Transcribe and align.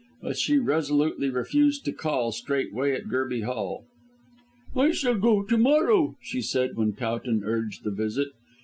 But 0.23 0.35
she 0.35 0.57
resolutely 0.57 1.29
refused 1.29 1.85
to 1.85 1.91
call 1.91 2.31
straightway 2.31 2.93
at 2.95 3.05
Gerby 3.07 3.41
Hall. 3.43 3.85
"I 4.75 4.89
shall 4.89 5.15
go 5.19 5.43
to 5.43 5.57
morrow," 5.59 6.15
she 6.23 6.41
said 6.41 6.75
when 6.75 6.93
Towton 6.95 7.43
urged 7.43 7.83
the 7.83 7.91
visit. 7.91 8.29